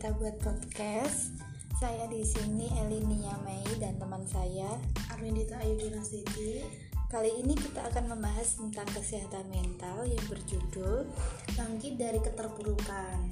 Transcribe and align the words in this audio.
kita 0.00 0.16
buat 0.16 0.40
podcast. 0.40 1.36
Saya 1.76 2.08
di 2.08 2.24
sini 2.24 2.72
Elinia 2.72 3.36
Mei 3.44 3.68
dan 3.76 4.00
teman 4.00 4.24
saya 4.24 4.80
Arwindita 5.12 5.60
Ayu 5.60 5.76
Dinastiti 5.76 6.64
Kali 7.04 7.28
ini 7.44 7.52
kita 7.52 7.84
akan 7.84 8.16
membahas 8.16 8.56
tentang 8.56 8.88
kesehatan 8.96 9.52
mental 9.52 10.08
yang 10.08 10.24
berjudul 10.24 11.04
bangkit 11.52 12.00
dari 12.00 12.16
keterpurukan. 12.16 13.28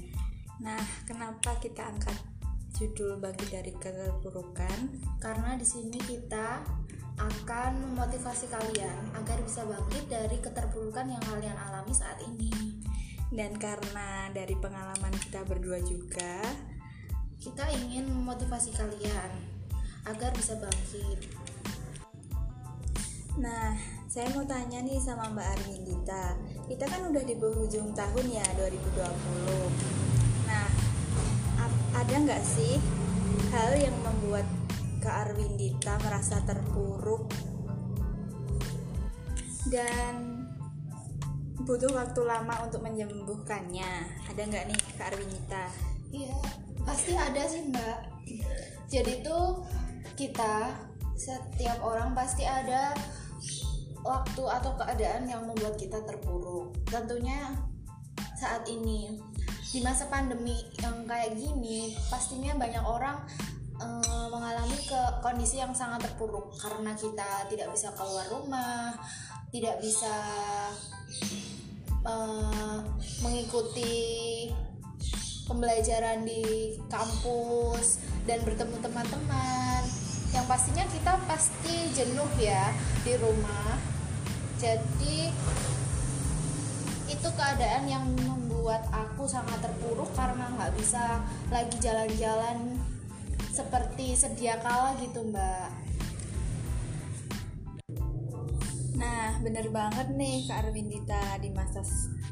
Nah, 0.61 0.77
kenapa 1.09 1.57
kita 1.57 1.89
angkat 1.89 2.13
judul 2.77 3.17
bangkit 3.17 3.49
dari 3.49 3.73
keterpurukan? 3.73 4.93
Karena 5.17 5.57
di 5.57 5.65
sini 5.65 5.97
kita 5.97 6.61
akan 7.17 7.71
memotivasi 7.81 8.45
kalian 8.45 9.17
agar 9.17 9.41
bisa 9.41 9.65
bangkit 9.65 10.05
dari 10.05 10.37
keterpurukan 10.37 11.17
yang 11.17 11.23
kalian 11.33 11.57
alami 11.57 11.97
saat 11.97 12.21
ini. 12.29 12.78
Dan 13.29 13.53
karena 13.61 14.33
dari 14.33 14.57
pengalaman 14.57 15.13
kita 15.21 15.45
berdua 15.45 15.77
juga, 15.85 16.41
Kita 17.39 17.71
ingin 17.71 18.03
memotivasi 18.03 18.75
kalian 18.75 19.31
agar 20.03 20.35
bisa 20.35 20.59
bangkit. 20.59 21.31
Nah, 23.39 23.79
saya 24.11 24.27
mau 24.35 24.43
tanya 24.43 24.83
nih 24.83 24.99
sama 24.99 25.31
Mbak 25.31 25.47
Arwindita. 25.47 26.35
Kita 26.67 26.83
kan 26.83 27.07
udah 27.07 27.23
di 27.23 27.39
penghujung 27.39 27.95
tahun 27.95 28.25
ya 28.27 28.43
2020. 28.59 30.51
Nah, 30.51 30.67
ada 31.95 32.15
nggak 32.27 32.43
sih 32.43 32.75
hal 33.55 33.71
yang 33.79 33.95
membuat 34.03 34.43
Kak 34.99 35.31
Arwindita 35.31 35.95
merasa 36.03 36.43
terpuruk 36.43 37.31
dan 39.71 40.28
butuh 41.63 41.91
waktu 41.91 42.21
lama 42.23 42.55
untuk 42.63 42.83
menyembuhkannya? 42.83 43.91
Ada 44.31 44.41
nggak 44.47 44.65
nih 44.71 44.79
Kak 44.95 45.11
Arwindita? 45.11 45.65
Iya, 46.09 46.37
pasti 46.87 47.13
ada 47.13 47.43
sih 47.45 47.67
mbak. 47.69 47.99
Jadi 48.89 49.21
tuh 49.21 49.61
kita 50.15 50.73
setiap 51.19 51.83
orang 51.83 52.15
pasti 52.15 52.47
ada 52.47 52.95
waktu 54.01 54.43
atau 54.47 54.71
keadaan 54.79 55.27
yang 55.27 55.43
membuat 55.45 55.75
kita 55.75 55.99
terpuruk. 56.07 56.71
Tentunya 56.87 57.53
saat 58.39 58.63
ini 58.71 59.19
di 59.69 59.79
masa 59.83 60.07
pandemi 60.07 60.55
yang 60.81 61.05
kayak 61.05 61.35
gini, 61.37 61.93
pastinya 62.09 62.55
banyak 62.57 62.81
orang 62.81 63.21
eh, 63.77 64.27
mengalami 64.31 64.79
ke 64.87 65.01
kondisi 65.21 65.61
yang 65.61 65.75
sangat 65.75 66.09
terpuruk 66.09 66.55
karena 66.57 66.95
kita 66.95 67.45
tidak 67.51 67.69
bisa 67.75 67.91
keluar 67.93 68.25
rumah, 68.31 68.95
tidak 69.53 69.77
bisa 69.83 70.15
eh, 72.05 72.79
mengikuti 73.23 73.97
pembelajaran 75.49 76.23
di 76.23 76.77
kampus 76.87 78.05
dan 78.29 78.39
bertemu 78.45 78.77
teman-teman. 78.79 79.81
Yang 80.29 80.45
pastinya 80.45 80.85
kita 80.85 81.13
pasti 81.25 81.75
jenuh 81.97 82.29
ya 82.37 82.69
di 83.01 83.17
rumah. 83.17 83.73
Jadi 84.61 85.33
itu 87.09 87.29
keadaan 87.33 87.89
yang 87.89 88.05
membuat 88.21 88.85
aku 88.93 89.25
sangat 89.25 89.57
terpuruk 89.65 90.13
karena 90.13 90.45
nggak 90.53 90.77
bisa 90.77 91.25
lagi 91.49 91.73
jalan-jalan 91.81 92.77
seperti 93.49 94.13
sedia 94.13 94.61
kala 94.61 94.93
gitu 95.01 95.25
mbak 95.25 95.78
Nah, 98.99 99.39
bener 99.39 99.71
banget 99.71 100.11
nih 100.11 100.43
Kak 100.43 100.67
Arwindita 100.67 101.39
di 101.39 101.49
masa 101.55 101.79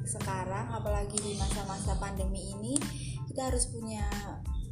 sekarang, 0.04 0.68
apalagi 0.76 1.16
di 1.16 1.40
masa-masa 1.40 1.96
pandemi 1.96 2.52
ini, 2.52 2.76
kita 3.32 3.48
harus 3.48 3.72
punya 3.72 4.04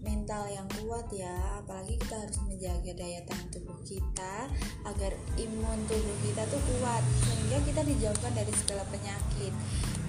mental 0.03 0.43
yang 0.51 0.67
kuat 0.75 1.07
ya, 1.09 1.63
apalagi 1.63 1.95
kita 1.97 2.19
harus 2.19 2.37
menjaga 2.45 2.91
daya 2.93 3.23
tahan 3.25 3.47
tubuh 3.49 3.79
kita 3.87 4.51
agar 4.85 5.15
imun 5.39 5.79
tubuh 5.87 6.17
kita 6.21 6.43
tuh 6.51 6.61
kuat 6.77 7.01
sehingga 7.25 7.57
kita 7.63 7.81
dijauhkan 7.87 8.33
dari 8.35 8.53
segala 8.53 8.83
penyakit. 8.91 9.55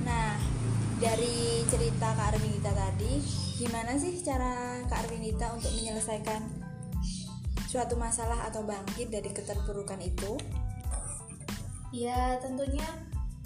Nah, 0.02 0.36
dari 0.98 1.62
cerita 1.70 2.12
Kak 2.12 2.34
Arwindita 2.34 2.74
tadi, 2.74 3.22
gimana 3.62 3.94
sih 3.96 4.20
cara 4.26 4.82
Kak 4.90 5.06
Arwindita 5.06 5.54
untuk 5.54 5.70
menyelesaikan 5.78 6.42
suatu 7.70 7.94
masalah 7.94 8.42
atau 8.50 8.66
bangkit 8.66 9.08
dari 9.08 9.30
keterpurukan 9.32 10.02
itu? 10.02 10.34
Ya 11.96 12.36
tentunya 12.44 12.84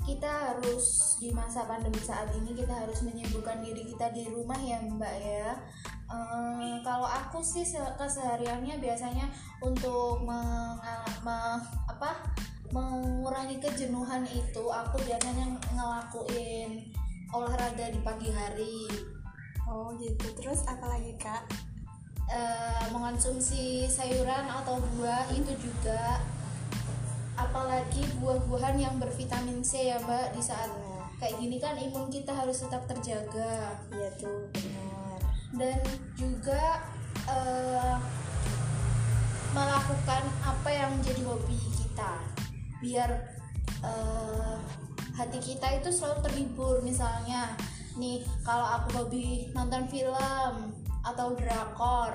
kita 0.03 0.27
harus 0.27 1.15
di 1.22 1.31
masa 1.31 1.62
pandemi 1.71 2.03
saat 2.03 2.34
ini 2.34 2.50
kita 2.50 2.75
harus 2.75 2.99
menyibukkan 3.06 3.62
diri 3.62 3.87
kita 3.94 4.11
di 4.11 4.27
rumah 4.27 4.59
ya 4.59 4.83
Mbak 4.83 5.15
ya. 5.22 5.55
Eh, 6.11 6.75
kalau 6.83 7.06
aku 7.06 7.39
sih 7.39 7.62
se- 7.62 7.94
kesehariannya 7.94 8.83
biasanya 8.83 9.31
untuk 9.62 10.27
mengal- 10.27 11.06
me- 11.22 11.62
apa 11.87 12.27
mengurangi 12.75 13.62
kejenuhan 13.62 14.27
itu 14.27 14.65
aku 14.66 14.99
biasanya 15.06 15.47
ngelakuin 15.71 16.91
olahraga 17.31 17.87
di 17.94 18.00
pagi 18.03 18.31
hari 18.34 18.91
Oh 19.71 19.94
gitu. 20.03 20.27
Terus 20.34 20.66
apa 20.66 20.91
lagi 20.91 21.15
kak? 21.15 21.47
eh, 22.31 22.84
mengonsumsi 22.94 23.91
sayuran 23.91 24.47
atau 24.47 24.78
buah 24.94 25.27
itu 25.34 25.50
juga 25.59 26.22
apalagi 27.50 28.06
buah-buahan 28.22 28.78
yang 28.78 28.94
bervitamin 29.03 29.59
C 29.66 29.91
ya 29.91 29.99
mbak 30.06 30.38
di 30.38 30.38
saat 30.38 30.71
kayak 31.19 31.34
gini 31.43 31.59
kan 31.59 31.75
imun 31.75 32.06
kita 32.06 32.31
harus 32.31 32.62
tetap 32.62 32.87
terjaga. 32.87 33.75
Iya 33.91 34.09
tuh 34.15 34.47
benar. 34.55 35.21
dan 35.59 35.83
juga 36.15 36.78
eh, 37.27 37.99
melakukan 39.50 40.22
apa 40.47 40.71
yang 40.71 40.94
menjadi 40.94 41.27
hobi 41.27 41.59
kita. 41.75 42.22
Biar 42.78 43.10
eh, 43.83 44.56
hati 45.19 45.43
kita 45.43 45.83
itu 45.83 45.91
selalu 45.91 46.31
terhibur. 46.31 46.78
Misalnya 46.87 47.59
nih 47.99 48.22
kalau 48.47 48.78
aku 48.78 49.03
hobi 49.03 49.50
nonton 49.50 49.91
film 49.91 50.71
atau 51.03 51.34
drakor 51.34 52.15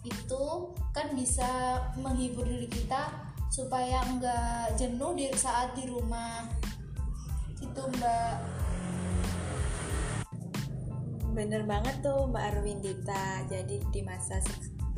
itu 0.00 0.72
kan 0.96 1.12
bisa 1.12 1.76
menghibur 2.00 2.48
diri 2.48 2.64
kita 2.64 3.29
supaya 3.50 3.98
enggak 4.06 4.78
jenuh 4.78 5.12
di 5.18 5.26
saat 5.34 5.74
di 5.74 5.90
rumah 5.90 6.46
itu 7.58 7.82
mbak 7.98 8.60
Bener 11.30 11.62
banget 11.62 12.02
tuh 12.02 12.26
Mbak 12.26 12.42
Arwindita. 12.42 13.46
Jadi 13.46 13.78
di 13.94 14.02
masa 14.02 14.42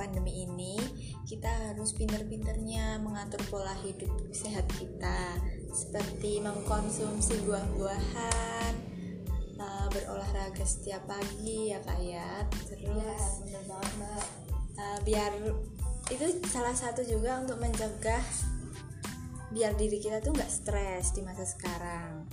pandemi 0.01 0.49
ini 0.49 0.81
kita 1.29 1.49
harus 1.71 1.93
pinter-pinternya 1.93 2.97
mengatur 3.05 3.39
pola 3.53 3.77
hidup 3.85 4.09
sehat 4.33 4.65
kita, 4.81 5.37
seperti 5.77 6.41
mengkonsumsi 6.41 7.37
buah-buahan, 7.45 8.73
eh, 9.61 9.87
berolahraga 9.93 10.65
setiap 10.65 11.05
pagi 11.05 11.77
ya 11.77 11.79
kak 11.85 12.01
ya. 12.01 12.49
Terus 12.65 13.23
bener 13.45 13.63
banget 13.69 13.93
mbak 14.01 14.25
eh, 14.81 14.99
biar 15.05 15.33
itu 16.13 16.27
salah 16.49 16.77
satu 16.77 17.01
juga 17.03 17.41
untuk 17.41 17.57
mencegah 17.57 18.21
biar 19.53 19.77
diri 19.77 20.01
kita 20.01 20.21
tuh 20.21 20.33
nggak 20.33 20.49
stres 20.49 21.13
di 21.13 21.21
masa 21.21 21.45
sekarang. 21.45 22.25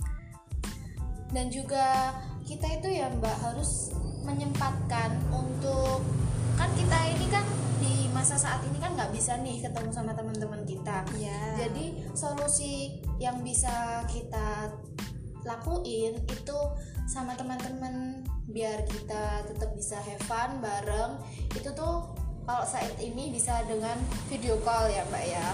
dan 1.30 1.46
juga 1.46 2.10
kita 2.42 2.66
itu 2.82 2.90
ya 2.90 3.06
mbak 3.06 3.38
harus 3.38 3.94
menyempatkan 4.26 5.14
untuk 5.30 6.02
kan 6.58 6.66
kita 6.74 6.98
ini 7.06 7.26
kan 7.30 7.46
di 7.78 8.10
masa 8.10 8.34
saat 8.34 8.58
ini 8.66 8.82
kan 8.82 8.98
nggak 8.98 9.14
bisa 9.14 9.38
nih 9.38 9.62
ketemu 9.62 9.94
sama 9.94 10.10
teman-teman 10.10 10.66
kita 10.66 11.06
Ya. 11.22 11.54
jadi 11.54 12.02
solusi 12.18 12.98
yang 13.22 13.46
bisa 13.46 14.02
kita 14.10 14.74
lakuin 15.46 16.18
itu 16.18 16.58
sama 17.06 17.38
teman-teman 17.38 18.26
biar 18.50 18.82
kita 18.90 19.46
tetap 19.46 19.70
bisa 19.78 20.02
have 20.02 20.20
fun 20.26 20.58
bareng 20.58 21.14
itu 21.54 21.70
tuh 21.78 22.10
kalau 22.46 22.64
saat 22.64 22.96
ini 22.98 23.30
bisa 23.30 23.62
dengan 23.68 23.96
video 24.28 24.56
call 24.64 24.90
ya 24.90 25.04
mbak 25.08 25.24
ya. 25.24 25.46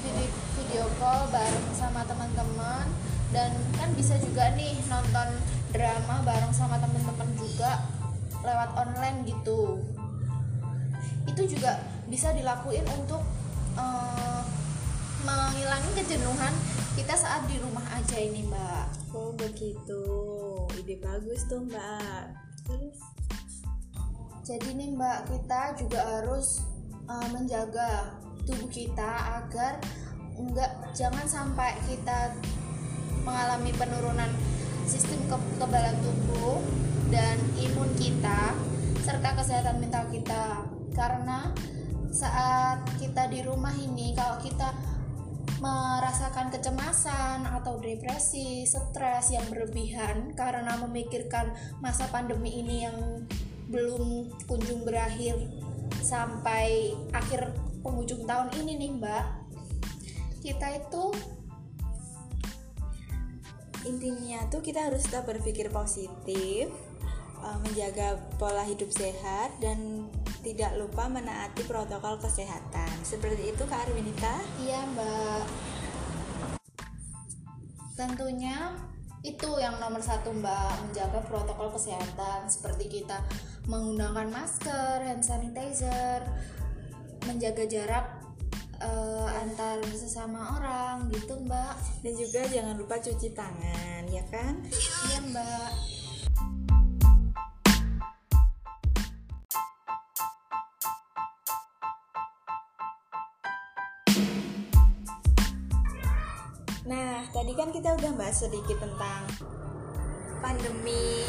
Video, 0.00 0.26
video 0.56 0.84
call 0.96 1.28
bareng 1.28 1.68
sama 1.76 2.06
teman-teman. 2.08 2.86
Dan 3.30 3.54
kan 3.78 3.94
bisa 3.94 4.18
juga 4.18 4.50
nih 4.58 4.74
nonton 4.90 5.28
drama 5.70 6.18
bareng 6.26 6.50
sama 6.50 6.82
teman-teman 6.82 7.30
juga 7.38 7.86
lewat 8.42 8.74
online 8.74 9.22
gitu. 9.26 9.78
Itu 11.28 11.46
juga 11.46 11.78
bisa 12.10 12.34
dilakuin 12.34 12.82
untuk 12.90 13.22
eh, 13.78 14.42
menghilangin 15.22 15.92
kejenuhan 15.94 16.54
kita 16.98 17.14
saat 17.14 17.46
di 17.46 17.60
rumah 17.62 17.84
aja 17.94 18.18
ini 18.18 18.42
mbak. 18.50 19.14
Oh 19.14 19.30
begitu, 19.38 20.02
ide 20.74 20.98
bagus 20.98 21.46
tuh 21.46 21.62
mbak. 21.62 22.34
Terus 22.66 22.98
jadi 24.50 24.74
nih 24.74 24.90
mbak 24.98 25.30
kita 25.30 25.78
juga 25.78 26.02
harus 26.02 26.66
eh, 27.06 27.28
menjaga 27.30 28.18
tubuh 28.42 28.66
kita 28.66 29.38
agar 29.38 29.78
enggak 30.34 30.90
jangan 30.90 31.22
sampai 31.30 31.78
kita 31.86 32.34
mengalami 33.22 33.70
penurunan 33.78 34.30
sistem 34.90 35.22
kekebalan 35.30 35.94
tubuh 36.02 36.58
dan 37.14 37.38
imun 37.62 37.94
kita 37.94 38.58
serta 39.06 39.38
kesehatan 39.38 39.78
mental 39.78 40.10
kita. 40.10 40.66
Karena 40.94 41.54
saat 42.10 42.82
kita 42.98 43.30
di 43.30 43.46
rumah 43.46 43.70
ini 43.78 44.18
kalau 44.18 44.42
kita 44.42 44.74
merasakan 45.60 46.48
kecemasan 46.50 47.44
atau 47.44 47.76
depresi, 47.78 48.64
stres 48.64 49.30
yang 49.30 49.44
berlebihan 49.52 50.32
karena 50.32 50.74
memikirkan 50.80 51.52
masa 51.84 52.08
pandemi 52.08 52.64
ini 52.64 52.88
yang 52.88 52.96
belum 53.70 54.26
kunjung 54.50 54.82
berakhir 54.82 55.38
sampai 56.02 56.94
akhir 57.14 57.54
penghujung 57.80 58.26
tahun 58.26 58.50
ini 58.60 58.72
nih 58.76 58.90
Mbak. 58.98 59.26
Kita 60.42 60.66
itu 60.74 61.04
intinya 63.88 64.44
tuh 64.52 64.60
kita 64.60 64.92
harus 64.92 65.08
tetap 65.08 65.24
berpikir 65.24 65.72
positif, 65.72 66.68
eh, 67.40 67.58
menjaga 67.64 68.20
pola 68.36 68.66
hidup 68.66 68.92
sehat 68.92 69.56
dan 69.62 70.10
tidak 70.40 70.72
lupa 70.80 71.08
menaati 71.08 71.64
protokol 71.68 72.16
kesehatan. 72.20 72.90
Seperti 73.04 73.52
itu 73.52 73.62
Kak 73.68 73.88
Arwinita. 73.88 74.40
Iya 74.64 74.80
mbak 74.92 75.44
Tentunya 77.96 78.72
itu 79.20 79.50
yang 79.60 79.76
nomor 79.76 80.00
satu 80.00 80.32
mbak 80.32 80.88
Menjaga 80.88 81.20
protokol 81.28 81.72
kesehatan. 81.76 82.48
Seperti 82.48 82.88
kita 83.00 83.20
menggunakan 83.68 84.32
masker, 84.32 85.04
hand 85.04 85.24
sanitizer 85.24 86.24
Menjaga 87.28 87.68
jarak 87.68 88.06
uh, 88.80 89.28
antar 89.44 89.84
sesama 89.92 90.56
orang 90.56 91.12
gitu 91.12 91.36
mbak. 91.44 91.76
Dan 92.00 92.16
juga 92.16 92.40
jangan 92.48 92.74
lupa 92.80 92.96
cuci 92.96 93.28
tangan 93.36 94.08
ya 94.08 94.24
kan? 94.32 94.56
Iya 95.12 95.18
mbak 95.28 95.99
tadi 107.50 107.66
kan 107.66 107.74
kita 107.74 107.98
udah 107.98 108.12
bahas 108.14 108.46
sedikit 108.46 108.78
tentang 108.78 109.26
pandemi 110.38 111.26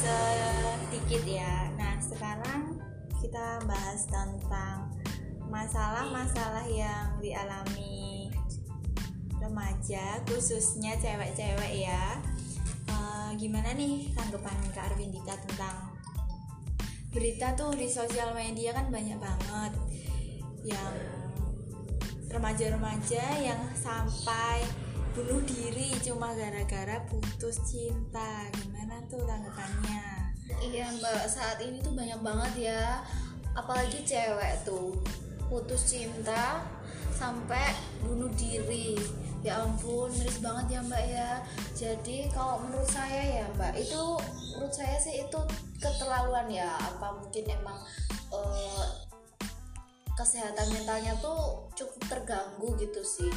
sedikit 0.00 1.20
ya. 1.20 1.68
Nah, 1.76 2.00
sekarang 2.00 2.80
kita 3.20 3.60
bahas 3.68 4.08
tentang 4.08 4.88
masalah-masalah 5.52 6.64
yang 6.64 7.20
dialami 7.20 8.32
remaja, 9.36 10.24
khususnya 10.24 10.96
cewek-cewek 10.96 11.92
ya. 11.92 12.24
Uh, 12.88 13.36
gimana 13.36 13.76
nih 13.76 14.16
tanggapan 14.16 14.56
Kak 14.72 14.96
Arwindita 14.96 15.36
tentang 15.44 15.92
berita 17.12 17.52
tuh 17.52 17.76
di 17.76 17.92
sosial 17.92 18.32
media 18.32 18.72
kan 18.72 18.88
banyak 18.88 19.20
banget 19.20 19.72
yang 20.64 20.92
remaja-remaja 22.32 23.44
yang 23.44 23.60
sampai 23.76 24.83
bunuh 25.14 25.38
diri 25.46 25.94
cuma 26.02 26.34
gara-gara 26.34 26.98
putus 27.06 27.62
cinta. 27.62 28.50
Gimana 28.50 28.98
tuh 29.06 29.22
tanggapannya? 29.22 30.34
Iya 30.58 30.90
mbak. 30.98 31.30
Saat 31.30 31.62
ini 31.62 31.78
tuh 31.78 31.94
banyak 31.94 32.18
banget 32.18 32.74
ya. 32.74 33.00
Apalagi 33.54 34.02
cewek 34.02 34.66
tuh. 34.66 34.98
Putus 35.46 35.86
cinta 35.86 36.66
sampai 37.14 37.70
bunuh 38.02 38.28
diri. 38.34 38.98
Ya 39.46 39.62
ampun 39.62 40.10
miris 40.18 40.42
banget 40.42 40.76
ya 40.76 40.80
mbak 40.82 41.04
ya. 41.06 41.30
Jadi 41.78 42.26
kalau 42.34 42.66
menurut 42.66 42.90
saya 42.90 43.22
ya 43.22 43.46
mbak 43.54 43.78
itu 43.78 44.02
menurut 44.58 44.74
saya 44.74 44.98
sih 44.98 45.22
itu 45.22 45.38
keterlaluan 45.78 46.50
ya. 46.50 46.74
Apa 46.74 47.22
mungkin 47.22 47.46
emang 47.54 47.78
uh, 48.34 48.86
kesehatan 50.18 50.74
mentalnya 50.74 51.14
tuh 51.22 51.70
cukup 51.78 52.02
terganggu 52.10 52.74
gitu 52.82 53.02
sih 53.02 53.30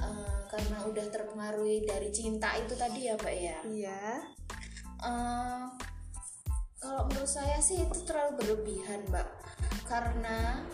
uh, 0.00 0.40
karena 0.50 0.82
udah 0.88 1.06
terpengaruhi 1.12 1.86
dari 1.86 2.10
cinta 2.10 2.56
itu 2.56 2.74
tadi 2.74 3.06
ya 3.06 3.14
mbak 3.20 3.36
ya? 3.36 3.58
Iya. 3.64 4.04
Uh, 5.00 5.64
kalau 6.80 7.06
menurut 7.12 7.28
saya 7.28 7.60
sih 7.60 7.84
itu 7.84 7.98
terlalu 8.08 8.40
berlebihan 8.40 9.04
mbak. 9.12 9.28
Karena 9.84 10.64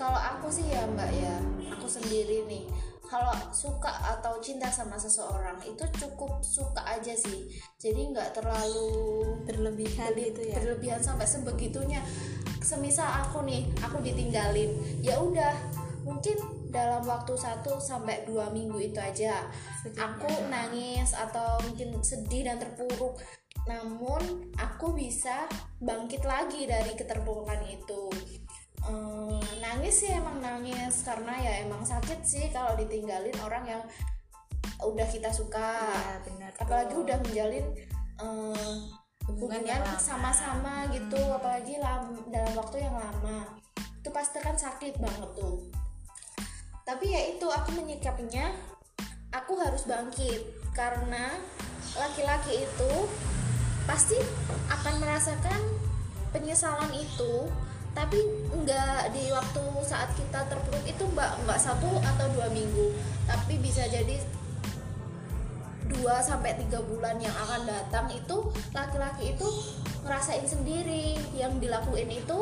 kalau 0.00 0.16
aku 0.16 0.48
sih 0.48 0.64
ya 0.66 0.88
mbak 0.88 1.10
ya 1.12 1.36
aku 1.76 1.86
sendiri 1.86 2.48
nih 2.48 2.64
kalau 3.10 3.34
suka 3.50 3.90
atau 4.06 4.38
cinta 4.38 4.70
sama 4.70 4.94
seseorang 4.94 5.58
itu 5.66 5.82
cukup 5.98 6.40
suka 6.46 6.78
aja 6.86 7.10
sih. 7.10 7.50
Jadi 7.76 8.14
nggak 8.14 8.38
terlalu 8.38 9.34
berlebihan 9.44 10.14
gitu 10.14 10.46
ya? 10.46 10.62
berlebihan 10.62 11.02
sampai 11.02 11.26
sebegitunya. 11.26 11.98
Semisal 12.62 13.10
aku 13.26 13.42
nih 13.42 13.66
aku 13.82 13.98
ditinggalin 13.98 14.70
ya 15.02 15.18
udah 15.18 15.58
mungkin 16.06 16.59
dalam 16.70 17.02
waktu 17.02 17.34
satu 17.34 17.82
sampai 17.82 18.22
dua 18.24 18.48
minggu 18.54 18.78
itu 18.78 18.98
aja. 19.02 19.42
Aku 19.98 20.30
nangis 20.48 21.12
atau 21.12 21.58
mungkin 21.66 21.98
sedih 22.00 22.46
dan 22.46 22.62
terpuruk. 22.62 23.18
Namun 23.66 24.54
aku 24.56 24.94
bisa 24.94 25.50
bangkit 25.82 26.22
lagi 26.22 26.64
dari 26.70 26.94
keterpurukan 26.94 27.60
itu. 27.66 28.08
Nangis 29.60 30.06
sih 30.06 30.10
emang 30.14 30.40
nangis 30.40 31.04
karena 31.04 31.34
ya 31.36 31.52
emang 31.66 31.84
sakit 31.84 32.22
sih 32.24 32.48
kalau 32.54 32.78
ditinggalin 32.78 33.36
orang 33.42 33.64
yang 33.66 33.82
udah 34.80 35.06
kita 35.10 35.28
suka. 35.28 35.76
Ya, 35.90 36.16
benar 36.24 36.52
apalagi 36.56 36.94
udah 36.96 37.18
menjalin 37.26 37.66
hubungan 39.28 39.62
sama-sama 40.00 40.88
gitu 40.90 41.18
hmm. 41.18 41.36
apalagi 41.38 41.78
lam, 41.78 42.18
dalam 42.30 42.54
waktu 42.56 42.86
yang 42.86 42.96
lama. 42.96 43.58
Itu 44.00 44.08
pasti 44.14 44.40
kan 44.40 44.56
sakit 44.56 44.96
banget 44.96 45.30
tuh 45.36 45.68
tapi 46.90 47.14
ya 47.14 47.22
itu 47.30 47.46
aku 47.46 47.70
menyikapinya 47.78 48.50
aku 49.30 49.54
harus 49.62 49.86
bangkit. 49.86 50.42
Karena 50.74 51.38
laki-laki 51.94 52.66
itu 52.66 52.92
pasti 53.86 54.18
akan 54.66 54.98
merasakan 54.98 55.62
penyesalan 56.34 56.90
itu. 56.98 57.46
Tapi 57.94 58.18
nggak 58.50 59.14
di 59.14 59.30
waktu 59.30 59.62
saat 59.86 60.10
kita 60.18 60.50
terpuruk 60.50 60.82
itu 60.82 61.06
mbak 61.14 61.38
nggak 61.46 61.62
satu 61.62 61.86
atau 62.02 62.26
dua 62.34 62.50
minggu. 62.50 62.90
Tapi 63.30 63.62
bisa 63.62 63.86
jadi 63.86 64.18
dua 65.94 66.18
sampai 66.26 66.58
tiga 66.58 66.82
bulan 66.82 67.22
yang 67.22 67.34
akan 67.46 67.70
datang 67.70 68.10
itu 68.10 68.50
laki-laki 68.74 69.38
itu 69.38 69.46
ngerasain 70.02 70.42
sendiri. 70.42 71.14
Yang 71.38 71.70
dilakuin 71.70 72.10
itu 72.10 72.38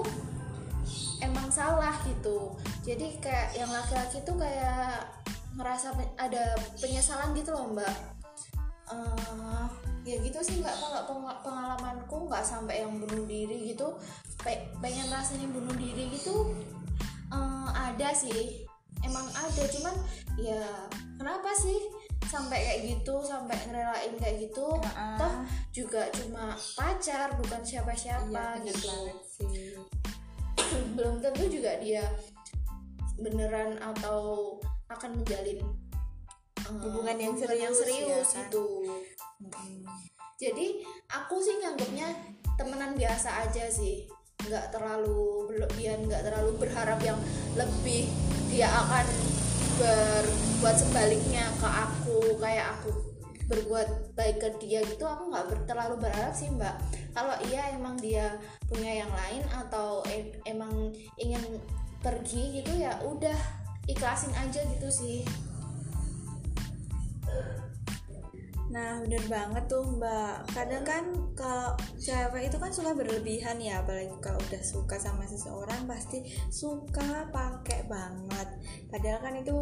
emang 1.23 1.49
salah 1.51 1.95
gitu. 2.07 2.55
Jadi 2.87 3.19
kayak 3.19 3.55
yang 3.59 3.71
laki-laki 3.71 4.23
itu 4.23 4.33
kayak 4.39 5.07
ngerasa 5.59 5.91
ada 6.15 6.55
penyesalan 6.79 7.35
gitu 7.35 7.51
loh 7.51 7.75
mbak. 7.75 7.97
Uh, 8.89 9.69
ya 10.09 10.17
gitu 10.25 10.41
sih 10.41 10.65
nggak 10.65 10.73
kalau 10.81 11.05
pengalamanku 11.45 12.17
nggak 12.25 12.41
sampai 12.41 12.81
yang 12.81 12.97
bunuh 12.97 13.29
diri 13.29 13.77
gitu 13.77 14.01
pengen 14.81 15.13
rasanya 15.13 15.45
bunuh 15.53 15.77
diri 15.77 16.09
gitu 16.15 16.57
uh, 17.35 17.69
ada 17.75 18.15
sih. 18.15 18.65
Emang 19.05 19.29
ada 19.31 19.63
cuman 19.69 19.95
ya 20.41 20.65
kenapa 21.21 21.55
sih 21.55 21.79
sampai 22.27 22.59
kayak 22.59 22.81
gitu 22.89 23.23
sampai 23.23 23.55
ngerelain 23.69 24.15
kayak 24.19 24.49
gitu? 24.49 24.75
Uh-uh. 24.75 25.17
toh 25.17 25.35
juga 25.71 26.03
cuma 26.11 26.57
pacar 26.75 27.31
bukan 27.39 27.63
siapa-siapa 27.63 28.59
iya, 28.59 28.67
gitu 28.67 29.15
belum 30.97 31.15
tentu 31.23 31.45
juga 31.49 31.79
dia 31.81 32.05
beneran 33.19 33.79
atau 33.83 34.57
akan 34.89 35.21
menjalin 35.21 35.59
uh, 36.67 36.79
hubungan 36.83 37.19
yang 37.19 37.35
serius, 37.35 37.63
yang 37.63 37.75
serius 37.75 38.29
ya, 38.35 38.39
gitu. 38.47 38.67
Hmm. 39.39 39.87
jadi 40.39 40.83
aku 41.15 41.39
sih 41.39 41.63
nganggapnya 41.63 42.09
temenan 42.59 42.99
biasa 42.99 43.47
aja 43.47 43.71
sih. 43.71 44.11
Nggak 44.39 44.75
terlalu 44.75 45.51
berlebihan 45.51 46.07
nggak 46.07 46.27
terlalu 46.27 46.59
berharap 46.59 46.99
yang 47.03 47.19
lebih 47.55 48.07
dia 48.51 48.71
akan 48.71 49.07
berbuat 49.79 50.77
sebaliknya 50.79 51.47
ke 51.59 51.69
aku 51.69 52.19
kayak 52.43 52.75
aku 52.79 53.08
berbuat 53.49 54.12
baik 54.12 54.37
ke 54.45 54.49
dia 54.61 54.85
gitu 54.85 55.09
aku 55.09 55.33
nggak 55.33 55.45
ber, 55.49 55.59
terlalu 55.64 55.97
berharap 56.05 56.37
sih 56.37 56.52
mbak. 56.52 56.76
Kalau 57.17 57.33
iya 57.49 57.73
emang 57.73 57.97
dia 57.97 58.37
punya 58.69 59.02
yang 59.02 59.11
lain 59.11 59.43
atau 59.49 60.05
em, 60.12 60.28
emang 60.45 60.93
ingin 61.17 61.40
pergi 62.05 62.61
gitu 62.61 62.76
ya 62.76 63.00
udah 63.02 63.37
ikhlasin 63.88 64.37
aja 64.37 64.61
gitu 64.69 64.88
sih. 64.93 65.25
Nah 68.69 69.00
bener 69.00 69.25
banget 69.33 69.64
tuh 69.64 69.81
mbak. 69.81 70.45
Kadang 70.52 70.85
kan 70.85 71.05
kalau 71.33 71.73
cewek 71.97 72.52
itu 72.52 72.57
kan 72.61 72.69
suka 72.69 72.93
berlebihan 72.93 73.57
ya 73.57 73.81
Apalagi 73.81 74.12
kalau 74.21 74.37
udah 74.37 74.61
suka 74.61 75.00
sama 75.00 75.25
seseorang 75.25 75.88
Pasti 75.88 76.21
suka 76.52 77.33
pakai 77.33 77.88
banget. 77.88 78.49
Padahal 78.93 79.21
kan 79.25 79.35
itu 79.40 79.57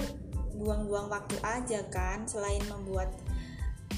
buang-buang 0.59 1.07
waktu 1.07 1.39
aja 1.47 1.87
kan 1.87 2.27
Selain 2.27 2.63
membuat 2.67 3.15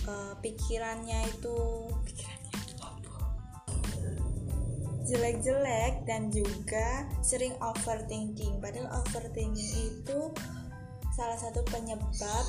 uh, 0.08 0.32
pikirannya 0.40 1.28
itu. 1.28 1.60
Jelek-jelek 5.08 6.04
dan 6.04 6.28
juga 6.28 7.08
sering 7.24 7.56
overthinking. 7.60 8.60
Padahal 8.60 9.04
overthinking 9.04 9.72
itu 10.04 10.20
salah 11.16 11.38
satu 11.40 11.64
penyebab 11.68 12.44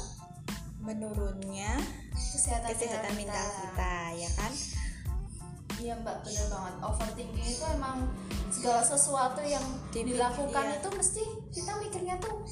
menurunnya 0.84 1.80
kesehatan, 2.16 2.76
kesehatan 2.76 3.14
mental 3.16 3.48
kita, 3.48 3.96
ya 4.16 4.30
kan? 4.36 4.54
Iya 5.80 5.94
mbak 6.04 6.28
bener 6.28 6.46
banget. 6.52 6.76
Overthinking 6.84 7.48
itu 7.48 7.64
emang 7.72 8.12
segala 8.52 8.84
sesuatu 8.84 9.40
yang 9.40 9.64
Dipikir, 9.96 10.20
dilakukan 10.20 10.66
iya. 10.68 10.78
itu 10.84 10.90
mesti 10.92 11.24
kita 11.56 11.72
mikirnya 11.80 12.16
tuh 12.20 12.44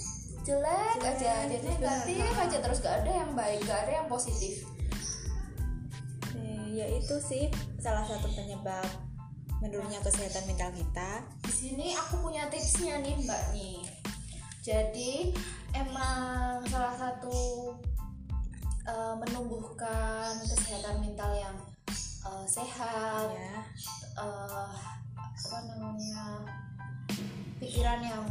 jelek, 0.47 0.95
Jelek, 1.03 1.11
aja 1.19 1.31
jadi 1.51 1.65
negatif 1.67 2.35
aja 2.39 2.57
terus 2.63 2.79
gak 2.79 3.03
ada 3.03 3.11
yang 3.11 3.31
baik 3.35 3.59
gak 3.67 3.79
ada 3.83 3.91
yang 3.99 4.07
positif 4.07 4.63
Ya 6.77 6.85
itu 6.93 7.17
sih 7.17 7.49
salah 7.81 8.05
satu 8.05 8.29
penyebab 8.37 8.85
menurunnya 9.57 9.97
kesehatan 10.05 10.45
mental 10.45 10.69
kita. 10.77 11.25
di 11.41 11.49
sini 11.49 11.97
aku 11.97 12.21
punya 12.21 12.45
tipsnya 12.53 13.01
nih 13.01 13.17
mbak 13.25 13.41
nih 13.49 13.81
jadi 14.61 15.33
emang 15.73 16.61
salah 16.69 16.93
satu 16.93 17.73
eh, 18.85 19.15
menumbuhkan 19.17 20.37
kesehatan 20.45 21.01
mental 21.01 21.33
yang 21.33 21.57
eh, 22.29 22.45
sehat 22.45 23.33
Ya. 23.33 23.65
eh, 24.21 24.69
apa 25.17 25.57
namanya 25.73 26.45
pikiran 27.57 28.05
yang 28.05 28.25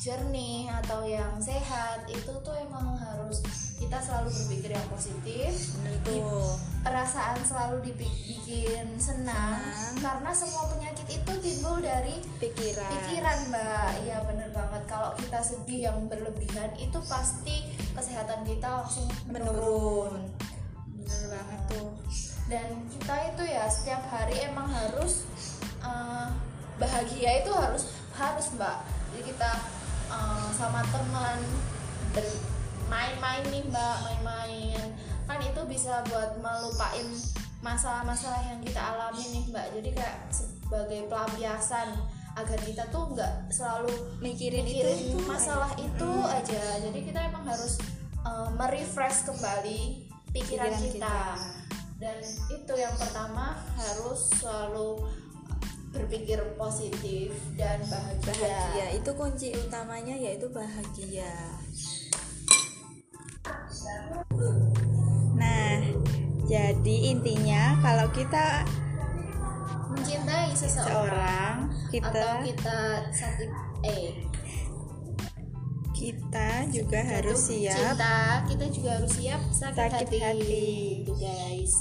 jernih 0.00 0.64
atau 0.80 1.04
yang 1.04 1.36
sehat 1.36 2.08
itu 2.08 2.32
tuh 2.40 2.56
emang 2.56 2.96
harus 2.96 3.44
kita 3.76 4.00
selalu 4.00 4.32
berpikir 4.32 4.72
yang 4.72 4.88
positif 4.88 5.76
Bener 5.76 5.92
tuh. 6.00 6.56
perasaan 6.80 7.36
selalu 7.44 7.92
dibikin 7.92 8.96
senang, 8.96 9.60
Senang. 9.60 10.00
karena 10.00 10.30
semua 10.32 10.72
penyakit 10.72 11.04
itu 11.04 11.32
timbul 11.44 11.84
dari 11.84 12.16
Pikiran. 12.40 12.88
pikiran 12.96 13.38
mbak 13.52 13.88
iya 14.00 14.24
bener 14.24 14.48
banget 14.56 14.82
kalau 14.88 15.12
kita 15.20 15.40
sedih 15.44 15.92
yang 15.92 16.00
berlebihan 16.08 16.72
itu 16.80 16.96
pasti 17.04 17.68
kesehatan 17.92 18.40
kita 18.48 18.80
langsung 18.80 19.04
menurun 19.28 20.16
menurun. 20.16 20.24
Bener 20.96 21.24
banget 21.28 21.60
tuh. 21.76 21.88
dan 22.48 22.68
kita 22.88 23.14
itu 23.36 23.42
ya 23.52 23.68
setiap 23.68 24.00
hari 24.08 24.48
emang 24.48 24.64
harus 24.64 25.28
eh, 25.84 26.28
bahagia 26.80 27.44
itu 27.44 27.52
harus 27.52 27.84
harus 28.16 28.48
mbak 28.56 28.80
jadi 29.12 29.28
kita 29.28 29.50
eh, 30.10 30.48
sama 30.52 30.82
teman 30.90 31.38
bermain-main 32.10 33.42
nih 33.48 33.62
mbak 33.70 33.96
main-main 34.02 34.82
kan 35.24 35.38
itu 35.38 35.62
bisa 35.70 36.02
buat 36.10 36.34
melupain 36.42 37.06
masalah-masalah 37.62 38.42
yang 38.50 38.60
kita 38.60 38.80
alami 38.82 39.22
nih 39.30 39.44
mbak 39.48 39.66
jadi 39.78 39.90
kayak 39.94 40.16
sebagai 40.34 41.06
pelampiasan 41.06 41.94
agar 42.34 42.58
kita 42.62 42.86
tuh 42.90 43.10
nggak 43.10 43.50
selalu 43.50 43.90
Mikirin, 44.22 44.62
mikirin 44.62 44.96
itu, 44.96 45.18
itu 45.18 45.18
masalah 45.26 45.70
aja. 45.74 45.82
itu 45.82 46.10
aja 46.26 46.62
jadi 46.82 46.98
kita 47.04 47.20
emang 47.26 47.44
harus 47.46 47.78
eh, 48.22 48.48
merefresh 48.54 49.26
kembali 49.26 49.80
pikiran, 50.30 50.70
Pikiran 50.70 50.74
kita. 50.78 50.94
kita. 50.94 51.18
dan 52.00 52.16
itu 52.48 52.72
yang 52.74 52.94
pertama 52.96 53.58
harus 53.76 54.30
selalu 54.40 55.04
berpikir 55.90 56.38
positif 56.54 57.34
dan 57.58 57.82
bahagia, 57.90 58.30
bahagia. 58.30 58.86
Itu 58.94 59.10
kunci 59.18 59.54
utamanya 59.58 60.14
yaitu 60.14 60.46
bahagia. 60.50 61.34
Nah 65.34 65.78
jadi 66.46 66.96
intinya 67.14 67.78
kalau 67.82 68.06
kita 68.14 68.66
mencintai 69.90 70.54
seseorang 70.54 70.86
seorang 70.86 71.56
kita 71.90 72.10
atau 72.14 72.30
kita 72.46 72.78
sakit 73.10 73.50
eh 73.82 74.14
kita 75.90 76.70
juga 76.70 77.02
harus 77.02 77.36
jatuh 77.36 77.50
siap 77.50 77.76
cinta 77.76 78.18
kita 78.46 78.64
juga 78.70 78.90
harus 78.96 79.12
siap 79.12 79.40
sakit, 79.50 79.76
Sakit 79.76 80.06
hati, 80.06 80.18
hati. 80.22 80.70
Gitu, 81.02 81.12
guys. 81.18 81.74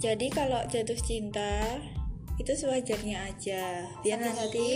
Jadi 0.00 0.26
kalau 0.32 0.64
jatuh 0.66 0.96
cinta 0.96 1.76
itu 2.40 2.52
sewajarnya 2.56 3.28
aja. 3.28 3.84
Biar 4.00 4.16
Sakit 4.16 4.24
nanti 4.24 4.40
hati 4.48 4.72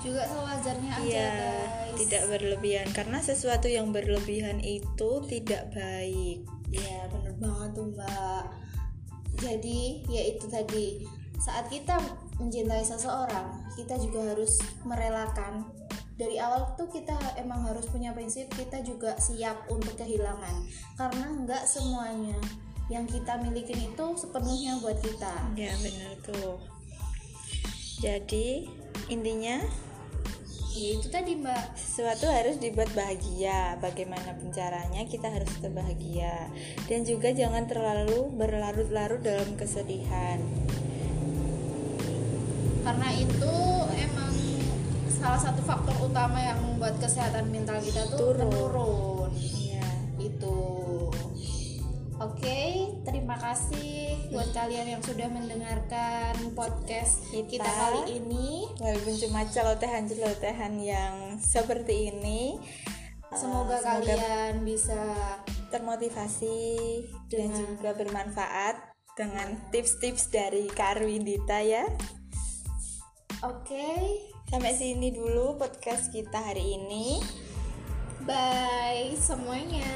juga 0.00 0.22
sewajarnya 0.24 0.90
aja 0.96 1.04
Iya, 1.04 1.30
guys. 1.36 1.96
tidak 2.00 2.22
berlebihan. 2.32 2.88
Karena 2.96 3.18
sesuatu 3.20 3.68
yang 3.68 3.92
berlebihan 3.92 4.58
itu 4.64 5.10
tidak 5.28 5.68
baik. 5.76 6.40
Iya 6.72 7.04
bener 7.12 7.36
banget 7.36 7.70
tuh 7.76 7.86
mbak. 7.92 8.44
Jadi 9.44 10.08
ya 10.08 10.22
itu 10.32 10.48
tadi. 10.48 11.04
Saat 11.42 11.66
kita 11.74 11.98
mencintai 12.38 12.86
seseorang 12.86 13.66
Kita 13.74 13.98
juga 13.98 14.30
harus 14.30 14.62
merelakan. 14.86 15.66
Dari 16.14 16.38
awal 16.38 16.78
tuh 16.78 16.86
kita 16.86 17.18
emang 17.34 17.66
harus 17.66 17.82
punya 17.90 18.14
prinsip 18.14 18.46
Kita 18.54 18.78
juga 18.86 19.18
siap 19.18 19.66
untuk 19.66 19.98
kehilangan. 19.98 20.62
Karena 20.94 21.34
nggak 21.42 21.66
semuanya 21.66 22.38
Yang 22.86 23.18
kita 23.18 23.42
milikin 23.42 23.90
itu 23.90 24.06
sepenuhnya 24.14 24.78
buat 24.78 25.02
kita. 25.02 25.34
Ya 25.58 25.74
benar 25.82 26.14
tuh. 26.22 26.71
Jadi 28.02 28.66
intinya 29.06 29.62
Ya 30.72 30.96
itu 30.96 31.12
tadi 31.12 31.36
mbak 31.36 31.76
sesuatu 31.76 32.32
harus 32.32 32.56
dibuat 32.56 32.88
bahagia. 32.96 33.76
Bagaimanapun 33.84 34.56
caranya 34.56 35.04
kita 35.04 35.28
harus 35.28 35.52
tetap 35.52 35.76
bahagia 35.76 36.48
dan 36.88 37.04
juga 37.04 37.28
jangan 37.28 37.68
terlalu 37.68 38.32
berlarut-larut 38.32 39.20
dalam 39.20 39.52
kesedihan. 39.52 40.40
Karena 42.88 43.08
itu 43.20 43.54
emang 44.00 44.32
salah 45.12 45.36
satu 45.36 45.60
faktor 45.60 46.08
utama 46.08 46.40
yang 46.40 46.56
membuat 46.64 46.96
kesehatan 46.98 47.52
mental 47.52 47.76
kita 47.84 48.08
tuh 48.08 48.32
Turun. 48.32 48.48
menurun 48.48 49.30
Iya. 49.36 49.86
itu 50.18 50.58
oke 52.16 52.60
terima 53.04 53.36
kasih 53.38 54.01
buat 54.32 54.48
kalian 54.56 54.96
yang 54.96 55.02
sudah 55.04 55.28
mendengarkan 55.28 56.32
podcast 56.56 57.20
kita, 57.28 57.60
Kita. 57.60 57.68
kali 57.68 58.16
ini 58.16 58.64
Walaupun 58.80 59.14
cuma 59.20 59.44
celotehan-celotehan 59.44 60.72
yang 60.80 61.36
seperti 61.36 62.08
ini, 62.08 62.56
eh, 63.28 63.36
semoga, 63.36 63.76
kalian 63.84 64.64
bisa 64.64 64.96
termotivasi 65.68 66.64
dan 67.28 67.52
juga 67.52 67.92
bermanfaat 67.92 68.96
dengan 69.20 69.68
tips-tips 69.68 70.32
dari 70.32 70.64
Kak 70.72 70.96
Arwindita 70.96 71.60
ya. 71.60 71.84
oke 73.44 73.88
Sampai 74.48 74.72
sini 74.76 75.12
dulu 75.12 75.56
podcast 75.60 76.08
kita 76.12 76.40
hari 76.40 76.76
ini. 76.80 77.20
bye 78.24 79.12
semuanya 79.16 79.88